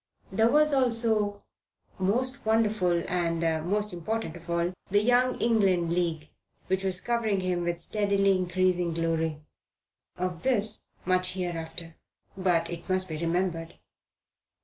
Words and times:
There 0.31 0.47
was 0.49 0.73
also, 0.73 1.43
most 1.99 2.43
wonderful 2.43 3.03
and, 3.07 3.43
important 3.43 4.33
thing 4.33 4.41
of 4.41 4.49
all, 4.49 4.73
the 4.89 5.03
Young 5.03 5.39
England 5.39 5.93
League, 5.93 6.29
which 6.65 6.83
was 6.83 6.99
covering 7.01 7.41
him 7.41 7.61
with 7.63 7.79
steadily 7.79 8.35
increasing 8.35 8.95
glory. 8.95 9.41
Of 10.17 10.41
this 10.41 10.87
much 11.05 11.33
hereafter. 11.33 11.97
But 12.35 12.67
it 12.71 12.89
must 12.89 13.09
be 13.09 13.17
remembered. 13.19 13.77